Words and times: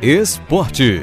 Esporte. 0.00 1.02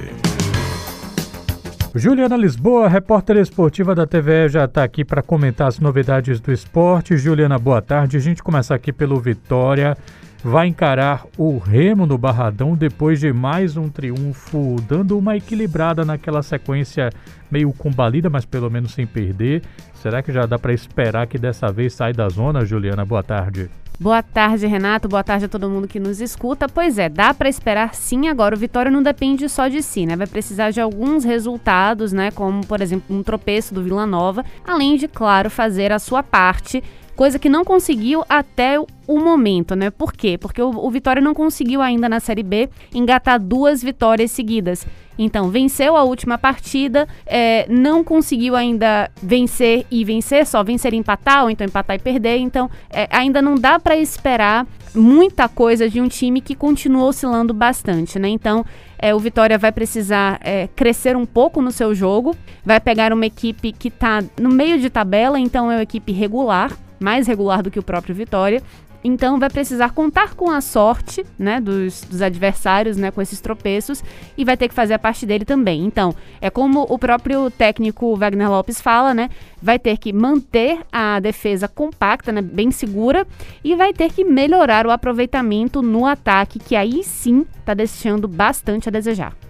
Juliana 1.93 2.37
Lisboa, 2.37 2.87
repórter 2.87 3.35
esportiva 3.35 3.93
da 3.93 4.07
TVE, 4.07 4.47
já 4.47 4.63
está 4.63 4.85
aqui 4.85 5.03
para 5.03 5.21
comentar 5.21 5.67
as 5.67 5.79
novidades 5.79 6.39
do 6.39 6.49
esporte. 6.49 7.17
Juliana, 7.17 7.59
boa 7.59 7.81
tarde. 7.81 8.15
A 8.15 8.21
gente 8.21 8.41
começa 8.41 8.73
aqui 8.73 8.93
pelo 8.93 9.19
Vitória. 9.19 9.97
Vai 10.41 10.67
encarar 10.67 11.25
o 11.37 11.57
Remo 11.57 12.05
no 12.05 12.17
Barradão 12.17 12.73
depois 12.73 13.19
de 13.19 13.33
mais 13.33 13.75
um 13.75 13.89
triunfo, 13.89 14.77
dando 14.87 15.17
uma 15.17 15.35
equilibrada 15.35 16.05
naquela 16.05 16.41
sequência 16.41 17.09
meio 17.51 17.73
combalida, 17.73 18.29
mas 18.29 18.45
pelo 18.45 18.71
menos 18.71 18.93
sem 18.93 19.05
perder. 19.05 19.61
Será 19.95 20.23
que 20.23 20.31
já 20.31 20.45
dá 20.45 20.57
para 20.57 20.71
esperar 20.71 21.27
que 21.27 21.37
dessa 21.37 21.69
vez 21.69 21.93
sai 21.93 22.13
da 22.13 22.29
zona, 22.29 22.63
Juliana? 22.63 23.03
Boa 23.03 23.23
tarde. 23.23 23.69
Boa 23.97 24.21
tarde, 24.21 24.67
Renato. 24.67 25.07
Boa 25.07 25.23
tarde 25.23 25.45
a 25.45 25.47
todo 25.47 25.69
mundo 25.69 25.87
que 25.87 26.01
nos 26.01 26.19
escuta. 26.19 26.67
Pois 26.67 26.97
é, 26.99 27.07
dá 27.07 27.33
para 27.33 27.47
esperar 27.47 27.95
sim 27.95 28.27
agora. 28.27 28.53
O 28.53 28.57
Vitória 28.57 28.91
não 28.91 29.01
depende 29.01 29.47
só 29.47 29.69
de 29.69 29.81
si, 29.81 30.05
né? 30.05 30.17
Vai 30.17 30.27
precisar 30.27 30.71
de 30.71 30.81
alguns 30.81 31.23
resultados, 31.23 32.11
né? 32.11 32.29
Como, 32.31 32.65
por 32.65 32.81
exemplo, 32.81 33.15
um 33.15 33.23
tropeço 33.23 33.73
do 33.73 33.81
Vila 33.81 34.05
Nova, 34.05 34.43
além 34.67 34.97
de, 34.97 35.07
claro, 35.07 35.49
fazer 35.49 35.93
a 35.93 35.99
sua 35.99 36.21
parte 36.21 36.83
coisa 37.15 37.39
que 37.39 37.49
não 37.49 37.63
conseguiu 37.63 38.23
até 38.27 38.79
o 38.79 39.19
momento, 39.19 39.75
né? 39.75 39.89
Por 39.89 40.13
quê? 40.13 40.37
Porque 40.37 40.61
o, 40.61 40.69
o, 40.69 40.91
Vitória 40.91 41.21
não 41.21 41.33
conseguiu 41.33 41.81
ainda 41.81 42.09
na 42.09 42.19
Série 42.19 42.43
B 42.43 42.69
engatar 42.93 43.39
duas 43.39 43.81
vitórias 43.81 44.31
seguidas. 44.31 44.85
Então, 45.17 45.49
venceu 45.49 45.95
a 45.95 46.03
última 46.03 46.37
partida, 46.37 47.07
é, 47.25 47.65
não 47.69 48.03
conseguiu 48.03 48.55
ainda 48.55 49.09
vencer 49.21 49.85
e 49.89 50.03
vencer, 50.03 50.45
só 50.45 50.61
vencer 50.61 50.93
e 50.93 50.97
empatar, 50.97 51.43
ou 51.43 51.49
então 51.49 51.65
empatar 51.65 51.95
e 51.95 51.99
perder. 51.99 52.37
Então, 52.37 52.69
é, 52.89 53.07
ainda 53.09 53.41
não 53.41 53.55
dá 53.55 53.79
para 53.79 53.95
esperar 53.95 54.67
muita 54.93 55.47
coisa 55.47 55.89
de 55.89 56.01
um 56.01 56.07
time 56.07 56.41
que 56.41 56.55
continua 56.55 57.05
oscilando 57.05 57.53
bastante, 57.53 58.19
né? 58.19 58.27
Então, 58.27 58.65
é, 58.97 59.15
o 59.15 59.19
Vitória 59.19 59.57
vai 59.57 59.71
precisar 59.71 60.39
é, 60.43 60.67
crescer 60.75 61.15
um 61.15 61.25
pouco 61.25 61.61
no 61.61 61.71
seu 61.71 61.93
jogo, 61.93 62.35
vai 62.65 62.79
pegar 62.79 63.13
uma 63.13 63.25
equipe 63.25 63.71
que 63.71 63.89
está 63.89 64.23
no 64.39 64.49
meio 64.49 64.79
de 64.79 64.89
tabela, 64.89 65.39
então 65.39 65.71
é 65.71 65.75
uma 65.75 65.83
equipe 65.83 66.11
regular, 66.11 66.71
mais 66.99 67.27
regular 67.27 67.61
do 67.61 67.71
que 67.71 67.79
o 67.79 67.83
próprio 67.83 68.15
Vitória, 68.15 68.61
então 69.07 69.37
vai 69.37 69.51
precisar 69.51 69.91
contar 69.91 70.33
com 70.33 70.49
a 70.49 70.59
sorte, 70.59 71.23
né, 71.37 71.61
dos, 71.61 72.01
dos, 72.01 72.23
adversários, 72.23 72.97
né, 72.97 73.11
com 73.11 73.21
esses 73.21 73.39
tropeços 73.39 74.03
e 74.35 74.43
vai 74.43 74.57
ter 74.57 74.67
que 74.67 74.73
fazer 74.73 74.95
a 74.95 74.99
parte 74.99 75.27
dele 75.27 75.45
também. 75.45 75.85
Então, 75.85 76.15
é 76.41 76.49
como 76.49 76.87
o 76.89 76.97
próprio 76.97 77.51
técnico 77.51 78.15
Wagner 78.15 78.49
Lopes 78.49 78.81
fala, 78.81 79.13
né, 79.13 79.29
vai 79.61 79.77
ter 79.77 79.99
que 79.99 80.11
manter 80.11 80.79
a 80.91 81.19
defesa 81.19 81.67
compacta, 81.67 82.31
né, 82.31 82.41
bem 82.41 82.71
segura 82.71 83.27
e 83.63 83.75
vai 83.75 83.93
ter 83.93 84.11
que 84.11 84.23
melhorar 84.23 84.87
o 84.87 84.91
aproveitamento 84.91 85.83
no 85.83 86.07
ataque, 86.07 86.57
que 86.57 86.75
aí 86.75 87.03
sim 87.03 87.45
está 87.59 87.75
deixando 87.75 88.27
bastante 88.27 88.89
a 88.89 88.91
desejar. 88.91 89.44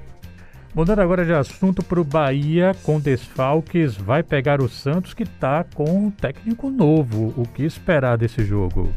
Mudando 0.75 0.99
agora 0.99 1.23
de 1.23 1.31
assunto 1.31 1.81
para 1.81 2.01
o 2.01 2.03
Bahia 2.03 2.75
com 2.83 2.99
desfalques, 2.99 3.95
vai 3.95 4.21
pegar 4.21 4.59
o 4.59 4.67
Santos 4.67 5.13
que 5.13 5.23
está 5.23 5.63
com 5.73 5.85
um 5.85 6.11
técnico 6.11 6.69
novo. 6.69 7.33
O 7.37 7.47
que 7.47 7.63
esperar 7.63 8.17
desse 8.17 8.43
jogo? 8.43 8.91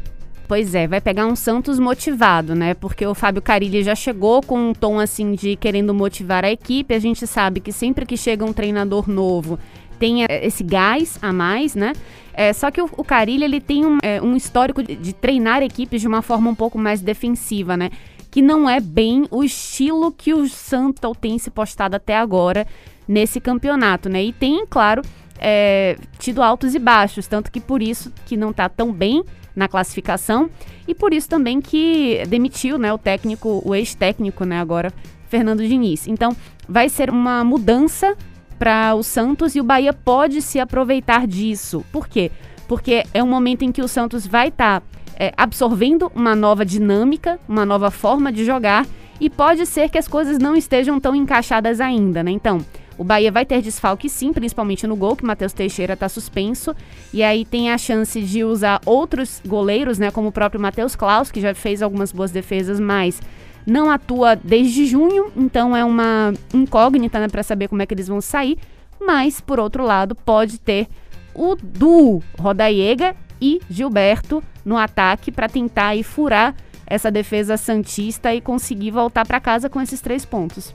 Pois 0.45 0.75
é, 0.75 0.89
vai 0.89 0.99
pegar 0.99 1.25
um 1.25 1.37
Santos 1.37 1.79
motivado, 1.79 2.53
né? 2.53 2.73
Porque 2.73 3.05
o 3.05 3.15
Fábio 3.15 3.41
Carilli 3.41 3.81
já 3.81 3.95
chegou 3.95 4.41
com 4.41 4.71
um 4.71 4.73
tom 4.73 4.99
assim 4.99 5.33
de 5.33 5.55
querendo 5.55 5.93
motivar 5.93 6.43
a 6.43 6.51
equipe. 6.51 6.93
A 6.93 6.99
gente 6.99 7.25
sabe 7.25 7.61
que 7.61 7.71
sempre 7.71 8.05
que 8.05 8.17
chega 8.17 8.43
um 8.43 8.51
treinador 8.51 9.07
novo, 9.07 9.57
tem 9.97 10.25
é, 10.25 10.45
esse 10.45 10.65
gás 10.65 11.17
a 11.21 11.31
mais, 11.31 11.75
né? 11.75 11.93
É, 12.33 12.51
só 12.51 12.71
que 12.71 12.81
o, 12.81 13.03
Carilli, 13.03 13.43
ele 13.43 13.61
tem 13.61 13.85
um, 13.85 13.97
é, 14.01 14.21
um 14.21 14.35
histórico 14.35 14.81
de, 14.81 14.95
de, 14.95 15.13
treinar 15.13 15.61
equipes 15.61 16.01
de 16.01 16.07
uma 16.07 16.21
forma 16.21 16.49
um 16.49 16.55
pouco 16.55 16.77
mais 16.77 17.01
defensiva, 17.01 17.75
né? 17.75 17.89
Que 18.31 18.41
não 18.41 18.69
é 18.69 18.79
bem 18.79 19.27
o 19.31 19.43
estilo 19.43 20.11
que 20.11 20.33
o 20.33 20.47
Santos 20.47 21.11
tem 21.19 21.37
se 21.39 21.49
postado 21.49 21.95
até 21.95 22.15
agora 22.17 22.67
nesse 23.07 23.39
campeonato, 23.39 24.07
né? 24.07 24.23
E 24.23 24.31
tem, 24.31 24.65
claro, 24.67 25.01
é, 25.39 25.97
tido 26.19 26.43
altos 26.43 26.75
e 26.75 26.79
baixos, 26.79 27.25
tanto 27.25 27.51
que 27.51 27.59
por 27.59 27.81
isso 27.81 28.11
que 28.25 28.37
não 28.37 28.53
tá 28.53 28.69
tão 28.69 28.91
bem 28.91 29.23
na 29.55 29.67
classificação 29.67 30.49
e 30.87 30.93
por 30.93 31.13
isso 31.13 31.27
também 31.27 31.61
que 31.61 32.23
demitiu 32.27 32.77
né, 32.77 32.93
o 32.93 32.97
técnico, 32.97 33.61
o 33.65 33.73
ex-técnico, 33.73 34.43
né, 34.45 34.59
agora, 34.59 34.93
Fernando 35.27 35.67
Diniz. 35.67 36.07
Então, 36.07 36.35
vai 36.67 36.89
ser 36.89 37.09
uma 37.09 37.43
mudança 37.43 38.15
para 38.57 38.93
o 38.93 39.01
Santos 39.01 39.55
e 39.55 39.61
o 39.61 39.63
Bahia 39.63 39.93
pode 39.93 40.41
se 40.41 40.59
aproveitar 40.59 41.25
disso. 41.25 41.85
Por 41.91 42.07
quê? 42.07 42.31
Porque 42.67 43.03
é 43.13 43.23
um 43.23 43.27
momento 43.27 43.63
em 43.63 43.71
que 43.71 43.81
o 43.81 43.87
Santos 43.87 44.27
vai 44.27 44.49
estar 44.49 44.81
tá, 44.81 44.87
é, 45.19 45.33
absorvendo 45.35 46.09
uma 46.15 46.33
nova 46.33 46.65
dinâmica, 46.65 47.37
uma 47.47 47.65
nova 47.65 47.91
forma 47.91 48.31
de 48.31 48.45
jogar 48.45 48.87
e 49.19 49.29
pode 49.29 49.65
ser 49.65 49.89
que 49.89 49.97
as 49.97 50.07
coisas 50.07 50.39
não 50.39 50.55
estejam 50.55 50.97
tão 50.99 51.13
encaixadas 51.13 51.81
ainda, 51.81 52.23
né? 52.23 52.31
Então, 52.31 52.65
o 52.97 53.03
Bahia 53.03 53.31
vai 53.31 53.45
ter 53.45 53.61
desfalque 53.61 54.09
sim, 54.09 54.31
principalmente 54.31 54.87
no 54.87 54.95
gol, 54.95 55.15
que 55.15 55.25
Matheus 55.25 55.51
Teixeira 55.51 55.93
está 55.93 56.07
suspenso. 56.07 56.73
E 57.13 57.21
aí 57.21 57.43
tem 57.43 57.69
a 57.71 57.77
chance 57.77 58.21
de 58.21 58.43
usar 58.43 58.79
outros 58.85 59.41
goleiros, 59.45 59.99
né? 59.99 60.09
Como 60.09 60.29
o 60.29 60.31
próprio 60.31 60.59
Matheus 60.59 60.95
Klaus, 60.95 61.31
que 61.31 61.41
já 61.41 61.53
fez 61.53 61.81
algumas 61.81 62.13
boas 62.13 62.31
defesas, 62.31 62.79
mas 62.79 63.21
não 63.65 63.89
atua 63.89 64.35
desde 64.35 64.85
junho, 64.85 65.31
então 65.35 65.75
é 65.75 65.83
uma 65.83 66.33
incógnita 66.53 67.19
né, 67.19 67.27
para 67.27 67.43
saber 67.43 67.67
como 67.67 67.81
é 67.81 67.85
que 67.85 67.93
eles 67.93 68.07
vão 68.07 68.21
sair. 68.21 68.57
Mas, 68.99 69.39
por 69.39 69.59
outro 69.59 69.83
lado, 69.83 70.15
pode 70.15 70.59
ter 70.59 70.87
o 71.33 71.55
duo 71.55 72.23
Rodaiega 72.37 73.15
e 73.41 73.61
Gilberto 73.69 74.43
no 74.65 74.77
ataque 74.77 75.31
para 75.31 75.49
tentar 75.49 75.87
aí 75.87 76.03
furar 76.03 76.55
essa 76.85 77.11
defesa 77.11 77.55
santista 77.55 78.33
e 78.33 78.41
conseguir 78.41 78.91
voltar 78.91 79.25
para 79.25 79.39
casa 79.39 79.69
com 79.69 79.79
esses 79.79 80.01
três 80.01 80.25
pontos. 80.25 80.73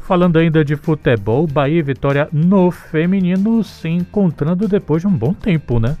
Falando 0.00 0.38
ainda 0.38 0.64
de 0.64 0.76
futebol, 0.76 1.46
Bahia 1.46 1.78
e 1.78 1.82
Vitória 1.82 2.28
no 2.30 2.70
feminino 2.70 3.64
se 3.64 3.88
encontrando 3.88 4.68
depois 4.68 5.00
de 5.00 5.08
um 5.08 5.16
bom 5.16 5.32
tempo, 5.32 5.80
né? 5.80 5.96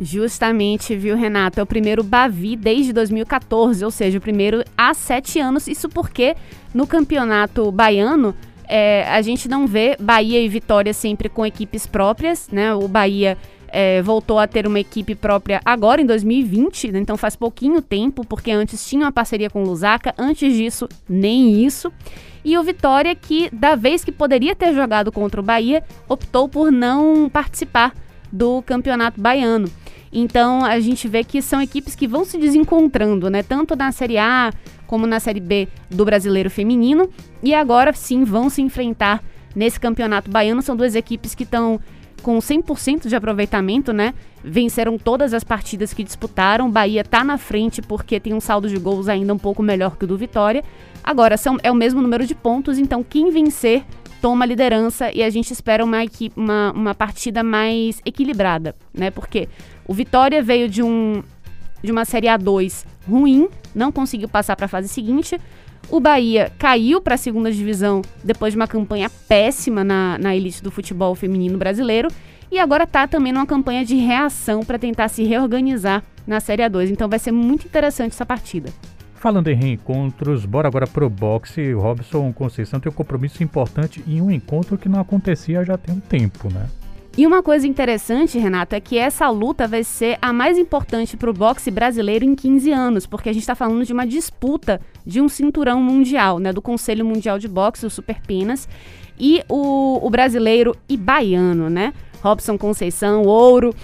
Justamente, 0.00 0.96
viu, 0.96 1.14
Renato? 1.14 1.60
É 1.60 1.62
o 1.62 1.66
primeiro 1.66 2.02
Bavi 2.02 2.56
desde 2.56 2.90
2014, 2.94 3.84
ou 3.84 3.90
seja, 3.90 4.16
o 4.16 4.20
primeiro 4.20 4.64
há 4.74 4.94
sete 4.94 5.38
anos. 5.38 5.66
Isso 5.66 5.90
porque 5.90 6.34
no 6.72 6.86
campeonato 6.86 7.70
baiano 7.70 8.34
é, 8.66 9.04
a 9.10 9.20
gente 9.20 9.46
não 9.46 9.66
vê 9.66 9.96
Bahia 10.00 10.40
e 10.40 10.48
Vitória 10.48 10.94
sempre 10.94 11.28
com 11.28 11.44
equipes 11.44 11.86
próprias, 11.86 12.48
né? 12.50 12.72
O 12.72 12.88
Bahia 12.88 13.36
é, 13.72 14.02
voltou 14.02 14.38
a 14.38 14.46
ter 14.46 14.66
uma 14.66 14.80
equipe 14.80 15.14
própria 15.14 15.60
agora 15.64 16.00
em 16.00 16.06
2020, 16.06 16.92
né? 16.92 16.98
então 17.00 17.16
faz 17.16 17.36
pouquinho 17.36 17.80
tempo, 17.80 18.24
porque 18.26 18.50
antes 18.50 18.86
tinha 18.88 19.04
uma 19.04 19.12
parceria 19.12 19.50
com 19.50 19.62
o 19.62 19.66
Lusaka, 19.66 20.14
antes 20.18 20.54
disso, 20.54 20.88
nem 21.08 21.64
isso. 21.64 21.92
E 22.44 22.56
o 22.56 22.62
Vitória, 22.62 23.14
que 23.14 23.50
da 23.52 23.74
vez 23.74 24.04
que 24.04 24.12
poderia 24.12 24.54
ter 24.54 24.74
jogado 24.74 25.12
contra 25.12 25.40
o 25.40 25.44
Bahia, 25.44 25.84
optou 26.08 26.48
por 26.48 26.72
não 26.72 27.28
participar 27.28 27.94
do 28.32 28.62
campeonato 28.62 29.20
baiano. 29.20 29.70
Então 30.12 30.64
a 30.64 30.80
gente 30.80 31.06
vê 31.06 31.22
que 31.22 31.40
são 31.40 31.62
equipes 31.62 31.94
que 31.94 32.08
vão 32.08 32.24
se 32.24 32.38
desencontrando, 32.38 33.30
né? 33.30 33.42
Tanto 33.42 33.76
na 33.76 33.92
Série 33.92 34.18
A 34.18 34.52
como 34.86 35.06
na 35.06 35.20
Série 35.20 35.40
B 35.40 35.68
do 35.88 36.04
Brasileiro 36.04 36.50
Feminino. 36.50 37.08
E 37.42 37.54
agora 37.54 37.92
sim 37.92 38.24
vão 38.24 38.50
se 38.50 38.60
enfrentar 38.60 39.22
nesse 39.54 39.78
campeonato 39.78 40.30
baiano. 40.30 40.62
São 40.62 40.74
duas 40.74 40.94
equipes 40.94 41.34
que 41.34 41.44
estão 41.44 41.80
com 42.20 42.38
100% 42.38 43.08
de 43.08 43.16
aproveitamento, 43.16 43.92
né? 43.92 44.14
Venceram 44.42 44.96
todas 44.96 45.34
as 45.34 45.42
partidas 45.42 45.92
que 45.92 46.04
disputaram. 46.04 46.70
Bahia 46.70 47.00
está 47.00 47.24
na 47.24 47.36
frente 47.36 47.82
porque 47.82 48.20
tem 48.20 48.32
um 48.32 48.40
saldo 48.40 48.68
de 48.68 48.78
gols 48.78 49.08
ainda 49.08 49.34
um 49.34 49.38
pouco 49.38 49.62
melhor 49.62 49.96
que 49.96 50.04
o 50.04 50.08
do 50.08 50.16
Vitória. 50.16 50.62
Agora, 51.02 51.36
são, 51.36 51.56
é 51.62 51.70
o 51.70 51.74
mesmo 51.74 52.00
número 52.00 52.26
de 52.26 52.34
pontos, 52.34 52.78
então 52.78 53.02
quem 53.02 53.30
vencer 53.30 53.84
toma 54.20 54.44
a 54.44 54.48
liderança 54.48 55.10
e 55.12 55.22
a 55.22 55.30
gente 55.30 55.52
espera 55.52 55.84
uma, 55.84 56.04
equipe, 56.04 56.38
uma, 56.38 56.72
uma 56.72 56.94
partida 56.94 57.42
mais 57.42 58.00
equilibrada, 58.04 58.74
né? 58.92 59.10
Porque 59.10 59.48
o 59.88 59.94
Vitória 59.94 60.42
veio 60.42 60.68
de, 60.68 60.82
um, 60.82 61.22
de 61.82 61.92
uma 61.92 62.04
Série 62.04 62.26
A2 62.26 62.84
ruim, 63.08 63.48
não 63.74 63.90
conseguiu 63.90 64.28
passar 64.28 64.56
para 64.56 64.66
a 64.66 64.68
fase 64.68 64.88
seguinte. 64.88 65.40
O 65.88 65.98
Bahia 65.98 66.52
caiu 66.58 67.00
para 67.00 67.14
a 67.14 67.18
segunda 67.18 67.50
divisão 67.50 68.02
depois 68.22 68.52
de 68.52 68.58
uma 68.58 68.68
campanha 68.68 69.10
péssima 69.28 69.82
na, 69.82 70.18
na 70.18 70.36
elite 70.36 70.62
do 70.62 70.70
futebol 70.70 71.14
feminino 71.14 71.58
brasileiro 71.58 72.08
e 72.50 72.58
agora 72.58 72.84
está 72.84 73.06
também 73.06 73.32
numa 73.32 73.46
campanha 73.46 73.84
de 73.84 73.96
reação 73.96 74.64
para 74.64 74.78
tentar 74.78 75.08
se 75.08 75.22
reorganizar 75.24 76.02
na 76.26 76.40
Série 76.40 76.62
A2. 76.62 76.90
Então 76.90 77.08
vai 77.08 77.18
ser 77.18 77.32
muito 77.32 77.66
interessante 77.66 78.12
essa 78.12 78.26
partida. 78.26 78.70
Falando 79.14 79.48
em 79.48 79.54
reencontros, 79.54 80.46
bora 80.46 80.66
agora 80.66 80.86
pro 80.86 81.10
boxe. 81.10 81.74
O 81.74 81.80
Robson 81.80 82.32
Conceição 82.32 82.80
tem 82.80 82.90
um 82.90 82.94
compromisso 82.94 83.42
importante 83.42 84.02
em 84.06 84.20
um 84.20 84.30
encontro 84.30 84.78
que 84.78 84.88
não 84.88 84.98
acontecia 84.98 85.64
já 85.64 85.76
tem 85.76 85.94
um 85.94 86.00
tempo, 86.00 86.52
né? 86.52 86.66
E 87.16 87.26
uma 87.26 87.42
coisa 87.42 87.66
interessante, 87.66 88.38
Renato, 88.38 88.74
é 88.74 88.80
que 88.80 88.96
essa 88.96 89.28
luta 89.28 89.66
vai 89.66 89.82
ser 89.82 90.16
a 90.22 90.32
mais 90.32 90.56
importante 90.56 91.16
para 91.16 91.28
o 91.28 91.34
boxe 91.34 91.70
brasileiro 91.70 92.24
em 92.24 92.34
15 92.34 92.70
anos, 92.70 93.06
porque 93.06 93.28
a 93.28 93.32
gente 93.32 93.42
está 93.42 93.54
falando 93.54 93.84
de 93.84 93.92
uma 93.92 94.06
disputa 94.06 94.80
de 95.04 95.20
um 95.20 95.28
cinturão 95.28 95.82
mundial, 95.82 96.38
né, 96.38 96.52
do 96.52 96.62
Conselho 96.62 97.04
Mundial 97.04 97.38
de 97.38 97.48
Boxe, 97.48 97.84
o 97.84 97.90
Super 97.90 98.20
Penas, 98.26 98.68
e 99.18 99.42
o, 99.48 99.98
o 100.06 100.08
brasileiro 100.08 100.74
e 100.88 100.96
baiano, 100.96 101.68
né, 101.68 101.92
Robson 102.22 102.56
Conceição, 102.56 103.24
ouro, 103.24 103.74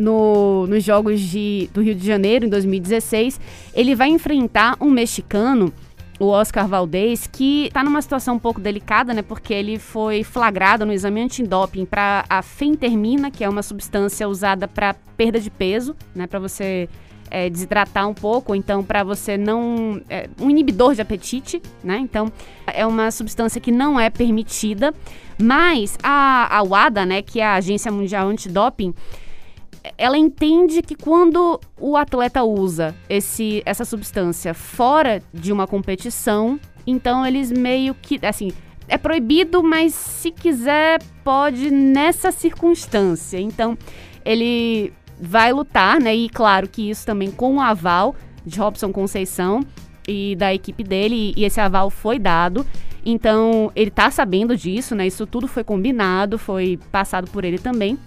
no, 0.00 0.66
nos 0.66 0.82
Jogos 0.82 1.20
de, 1.20 1.68
do 1.74 1.82
Rio 1.82 1.94
de 1.94 2.06
Janeiro, 2.06 2.46
em 2.46 2.48
2016, 2.48 3.40
ele 3.74 3.94
vai 3.94 4.08
enfrentar 4.08 4.76
um 4.80 4.90
mexicano 4.90 5.72
o 6.20 6.26
Oscar 6.26 6.68
Valdez, 6.68 7.26
que 7.26 7.68
está 7.68 7.82
numa 7.82 8.02
situação 8.02 8.36
um 8.36 8.38
pouco 8.38 8.60
delicada, 8.60 9.14
né? 9.14 9.22
Porque 9.22 9.54
ele 9.54 9.78
foi 9.78 10.22
flagrado 10.22 10.84
no 10.84 10.92
exame 10.92 11.22
antidoping 11.22 11.86
para 11.86 12.26
a 12.28 12.42
fentermina, 12.42 13.30
que 13.30 13.42
é 13.42 13.48
uma 13.48 13.62
substância 13.62 14.28
usada 14.28 14.68
para 14.68 14.94
perda 15.16 15.40
de 15.40 15.50
peso, 15.50 15.96
né? 16.14 16.26
Para 16.26 16.38
você 16.38 16.90
é, 17.30 17.48
desidratar 17.48 18.06
um 18.06 18.12
pouco, 18.12 18.54
então 18.54 18.84
para 18.84 19.02
você 19.02 19.38
não. 19.38 20.02
É, 20.10 20.28
um 20.38 20.50
inibidor 20.50 20.94
de 20.94 21.00
apetite, 21.00 21.62
né? 21.82 21.96
Então 21.98 22.30
é 22.66 22.84
uma 22.84 23.10
substância 23.10 23.58
que 23.58 23.72
não 23.72 23.98
é 23.98 24.10
permitida, 24.10 24.92
mas 25.40 25.96
a, 26.02 26.54
a 26.54 26.62
WADA, 26.62 27.06
né, 27.06 27.22
que 27.22 27.40
é 27.40 27.46
a 27.46 27.54
Agência 27.54 27.90
Mundial 27.90 28.28
Antidoping, 28.28 28.94
ela 29.96 30.18
entende 30.18 30.82
que 30.82 30.94
quando 30.94 31.60
o 31.78 31.96
atleta 31.96 32.42
usa 32.42 32.94
esse, 33.08 33.62
essa 33.64 33.84
substância 33.84 34.52
fora 34.54 35.22
de 35.32 35.52
uma 35.52 35.66
competição, 35.66 36.58
então 36.86 37.24
eles 37.26 37.50
meio 37.50 37.94
que, 37.94 38.18
assim, 38.24 38.52
é 38.88 38.98
proibido, 38.98 39.62
mas 39.62 39.94
se 39.94 40.30
quiser 40.30 41.00
pode 41.22 41.70
nessa 41.70 42.32
circunstância. 42.32 43.38
Então 43.38 43.78
ele 44.24 44.92
vai 45.20 45.52
lutar, 45.52 46.00
né? 46.00 46.14
E 46.14 46.28
claro 46.28 46.68
que 46.68 46.90
isso 46.90 47.06
também 47.06 47.30
com 47.30 47.56
o 47.56 47.60
aval 47.60 48.14
de 48.44 48.58
Robson 48.58 48.92
Conceição 48.92 49.60
e 50.08 50.34
da 50.34 50.52
equipe 50.52 50.82
dele, 50.82 51.32
e 51.36 51.44
esse 51.44 51.60
aval 51.60 51.88
foi 51.90 52.18
dado. 52.18 52.66
Então, 53.04 53.72
ele 53.74 53.90
tá 53.90 54.10
sabendo 54.10 54.56
disso, 54.56 54.94
né? 54.94 55.06
Isso 55.06 55.26
tudo 55.26 55.48
foi 55.48 55.64
combinado, 55.64 56.38
foi 56.38 56.78
passado 56.90 57.30
por 57.30 57.44
ele 57.44 57.58
também. 57.58 57.98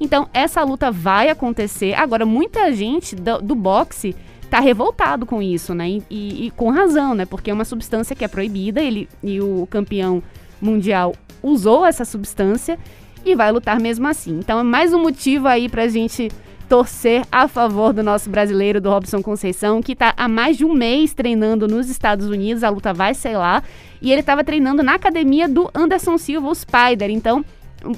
Então, 0.00 0.28
essa 0.32 0.62
luta 0.62 0.90
vai 0.90 1.28
acontecer. 1.28 1.94
Agora, 1.94 2.24
muita 2.24 2.72
gente 2.72 3.14
do, 3.14 3.40
do 3.40 3.54
boxe 3.54 4.16
tá 4.48 4.58
revoltado 4.58 5.24
com 5.26 5.40
isso, 5.40 5.74
né? 5.74 5.88
E, 5.88 6.02
e, 6.10 6.46
e, 6.46 6.50
com 6.50 6.70
razão, 6.70 7.14
né? 7.14 7.24
Porque 7.24 7.50
é 7.50 7.54
uma 7.54 7.64
substância 7.64 8.16
que 8.16 8.24
é 8.24 8.28
proibida, 8.28 8.80
ele 8.80 9.08
e 9.22 9.40
o 9.40 9.66
campeão 9.70 10.22
mundial 10.60 11.14
usou 11.42 11.86
essa 11.86 12.04
substância 12.04 12.78
e 13.24 13.34
vai 13.34 13.52
lutar 13.52 13.78
mesmo 13.78 14.08
assim. 14.08 14.38
Então, 14.38 14.58
é 14.58 14.62
mais 14.62 14.92
um 14.92 15.00
motivo 15.00 15.46
aí 15.46 15.68
pra 15.68 15.86
gente 15.86 16.30
torcer 16.70 17.26
a 17.32 17.48
favor 17.48 17.92
do 17.92 18.00
nosso 18.00 18.30
brasileiro, 18.30 18.80
do 18.80 18.88
Robson 18.88 19.20
Conceição, 19.20 19.82
que 19.82 19.90
está 19.90 20.14
há 20.16 20.28
mais 20.28 20.56
de 20.56 20.64
um 20.64 20.72
mês 20.72 21.12
treinando 21.12 21.66
nos 21.66 21.90
Estados 21.90 22.28
Unidos. 22.28 22.62
A 22.62 22.68
luta 22.68 22.94
vai 22.94 23.12
ser 23.12 23.36
lá. 23.36 23.60
E 24.00 24.12
ele 24.12 24.20
estava 24.20 24.44
treinando 24.44 24.80
na 24.80 24.94
academia 24.94 25.48
do 25.48 25.68
Anderson 25.74 26.16
Silva, 26.16 26.46
o 26.46 26.54
Spider. 26.54 27.10
Então, 27.10 27.44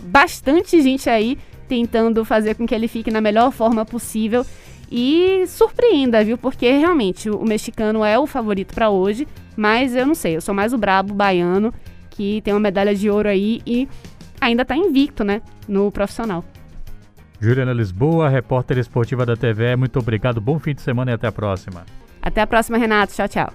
bastante 0.04 0.80
gente 0.80 1.10
aí 1.10 1.36
tentando 1.69 2.24
fazer 2.24 2.54
com 2.54 2.66
que 2.66 2.74
ele 2.74 2.88
fique 2.88 3.10
na 3.10 3.20
melhor 3.20 3.52
forma 3.52 3.84
possível. 3.84 4.42
E 4.90 5.44
surpreenda, 5.48 6.25
viu? 6.25 6.38
Porque 6.38 6.72
realmente 6.72 7.28
o 7.28 7.44
mexicano 7.44 8.02
é 8.02 8.18
o 8.18 8.26
favorito 8.26 8.75
para 8.75 8.88
hoje. 8.88 9.28
Mas 9.54 9.94
eu 9.94 10.06
não 10.06 10.14
sei, 10.14 10.36
eu 10.36 10.40
sou 10.40 10.54
mais 10.54 10.72
o 10.72 10.78
brabo 10.78 11.12
baiano, 11.12 11.75
que 12.08 12.40
tem 12.40 12.54
uma 12.54 12.60
medalha 12.60 12.94
de 12.94 13.10
ouro 13.10 13.28
aí 13.28 13.60
e 13.66 13.86
ainda 14.40 14.62
está 14.62 14.75
invicto, 14.75 15.22
né? 15.22 15.42
No 15.68 15.92
profissional. 15.92 16.42
Juliana 17.42 17.72
Lisboa, 17.72 18.28
repórter 18.28 18.78
esportiva 18.78 19.26
da 19.26 19.36
TV, 19.36 19.74
muito 19.74 19.98
obrigado, 19.98 20.40
bom 20.40 20.60
fim 20.60 20.74
de 20.74 20.80
semana 20.80 21.10
e 21.10 21.14
até 21.14 21.26
a 21.26 21.32
próxima. 21.32 21.84
Até 22.22 22.40
a 22.40 22.46
próxima, 22.46 22.78
Renato. 22.78 23.12
Tchau, 23.12 23.26
tchau. 23.26 23.52